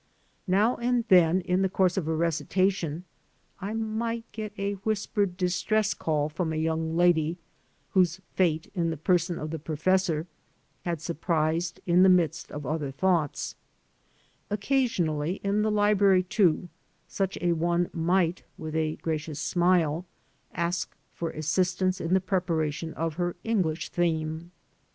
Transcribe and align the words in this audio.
Now 0.47 0.77
and 0.77 1.05
then, 1.09 1.41
in 1.41 1.61
the 1.61 1.69
course 1.69 1.95
of 1.95 2.07
a 2.07 2.15
recitation, 2.15 3.03
I 3.59 3.75
might 3.75 4.25
get 4.31 4.51
a 4.57 4.73
whispered 4.83 5.37
distress 5.37 5.93
call 5.93 6.27
from 6.27 6.51
a 6.51 6.55
young 6.55 6.97
lady 6.97 7.37
whom 7.91 8.05
fate, 8.33 8.71
in 8.73 8.89
the 8.89 8.97
person 8.97 9.37
of 9.37 9.51
the 9.51 9.59
professor, 9.59 10.25
had 10.85 11.01
surprised 11.01 11.81
in 11.85 12.01
the 12.01 12.09
midst 12.09 12.51
of 12.51 12.65
other 12.65 12.89
thoughts; 12.89 13.53
occasionally 14.49 15.39
in 15.43 15.61
the 15.61 15.69
library, 15.69 16.23
too, 16.23 16.67
such 17.07 17.37
a 17.39 17.51
one 17.51 17.87
might, 17.93 18.41
with 18.57 18.75
a 18.75 18.95
gracious 19.03 19.39
smile, 19.39 20.07
ask 20.51 20.95
for 21.13 21.29
assistance 21.29 22.01
in 22.01 22.15
the 22.15 22.19
preparation 22.21 22.91
of 22.95 23.17
her 23.21 23.35
English 23.43 23.89
theme. 23.89 24.49